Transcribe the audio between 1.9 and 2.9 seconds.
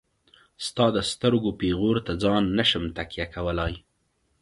ته ځان نشم